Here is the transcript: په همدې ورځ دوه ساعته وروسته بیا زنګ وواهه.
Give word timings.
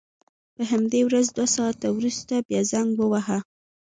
په 0.55 0.63
همدې 0.71 1.01
ورځ 1.07 1.27
دوه 1.35 1.47
ساعته 1.55 1.87
وروسته 1.91 2.33
بیا 2.47 2.61
زنګ 2.71 2.89
وواهه. 2.97 3.37